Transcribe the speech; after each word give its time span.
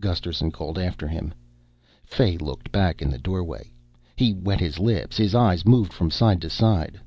Gusterson 0.00 0.50
called 0.50 0.80
after 0.80 1.06
him. 1.06 1.32
Fay 2.04 2.36
looked 2.38 2.72
back 2.72 3.00
in 3.00 3.08
the 3.08 3.18
doorway. 3.20 3.72
He 4.16 4.32
wet 4.32 4.58
his 4.58 4.80
lips, 4.80 5.16
his 5.16 5.32
eyes 5.32 5.64
moved 5.64 5.92
from 5.92 6.10
side 6.10 6.40
to 6.42 6.50
side. 6.50 6.98